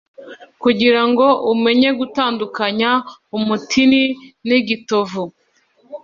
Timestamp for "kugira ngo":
0.61-1.25